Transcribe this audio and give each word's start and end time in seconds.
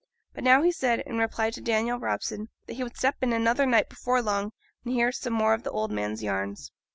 But 0.33 0.43
now 0.43 0.63
he 0.63 0.71
said, 0.71 1.01
in 1.01 1.19
reply 1.19 1.51
to 1.51 1.61
Daniel 1.61 1.99
Robson, 1.99 2.49
that 2.65 2.73
he 2.73 2.83
would 2.83 2.97
step 2.97 3.17
in 3.21 3.31
another 3.31 3.67
night 3.67 3.87
before 3.87 4.19
long 4.19 4.51
and 4.83 4.95
hear 4.95 5.11
some 5.11 5.33
more 5.33 5.53
of 5.53 5.61
the 5.61 5.69
old 5.69 5.91
man's 5.91 6.23
yarns. 6.23 6.71